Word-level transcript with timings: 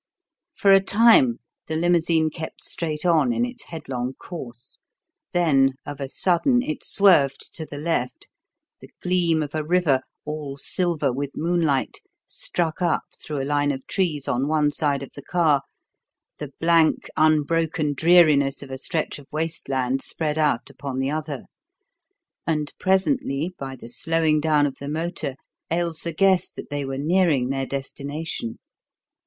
For 0.55 0.73
a 0.73 0.81
time 0.81 1.37
the 1.67 1.75
limousine 1.75 2.31
kept 2.31 2.63
straight 2.63 3.05
on 3.05 3.31
in 3.31 3.45
its 3.45 3.65
headlong 3.65 4.13
course, 4.15 4.79
then, 5.31 5.73
of 5.85 6.01
a 6.01 6.09
sudden, 6.09 6.63
it 6.63 6.83
swerved 6.83 7.53
to 7.53 7.67
the 7.67 7.77
left, 7.77 8.27
the 8.79 8.89
gleam 9.03 9.43
of 9.43 9.53
a 9.53 9.63
river 9.63 10.01
all 10.25 10.57
silver 10.57 11.13
with 11.13 11.33
moonlight 11.37 11.99
struck 12.25 12.81
up 12.81 13.03
through 13.23 13.43
a 13.43 13.45
line 13.45 13.71
of 13.71 13.85
trees 13.85 14.27
on 14.27 14.47
one 14.47 14.71
side 14.71 15.03
of 15.03 15.13
the 15.13 15.21
car, 15.21 15.61
the 16.39 16.51
blank 16.59 17.07
unbroken 17.15 17.93
dreariness 17.93 18.63
of 18.63 18.71
a 18.71 18.79
stretch 18.79 19.19
of 19.19 19.27
waste 19.31 19.69
land 19.69 20.01
spread 20.01 20.39
out 20.39 20.67
upon 20.71 20.97
the 20.97 21.11
other; 21.11 21.43
and 22.47 22.73
presently, 22.79 23.53
by 23.59 23.75
the 23.75 23.87
slowing 23.87 24.39
down 24.39 24.65
of 24.65 24.77
the 24.77 24.89
motor, 24.89 25.35
Ailsa 25.69 26.11
guessed 26.11 26.55
that 26.55 26.71
they 26.71 26.85
were 26.85 26.97
nearing 26.97 27.49
their 27.49 27.67
destination. 27.67 28.57